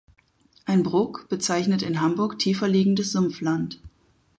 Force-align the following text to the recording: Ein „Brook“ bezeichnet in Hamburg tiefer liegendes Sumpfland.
Ein 0.65 0.81
„Brook“ 0.81 1.29
bezeichnet 1.29 1.83
in 1.83 2.01
Hamburg 2.01 2.39
tiefer 2.39 2.67
liegendes 2.67 3.11
Sumpfland. 3.11 3.79